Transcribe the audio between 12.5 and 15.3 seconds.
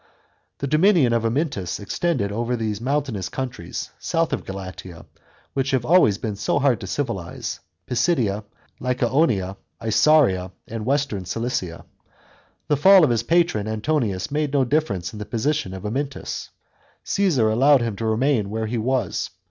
The fall of his patron Antonius made no difference in the